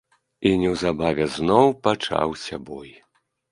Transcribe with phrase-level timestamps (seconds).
[0.49, 2.91] І неўзабаве зноў пачаўся бой.